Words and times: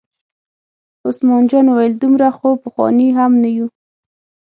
عثمان 1.07 1.43
جان 1.51 1.65
وویل: 1.69 1.93
دومره 2.01 2.27
خو 2.37 2.49
پخواني 2.63 3.07
هم 3.17 3.31
نه 3.43 3.49
یو. 3.57 3.67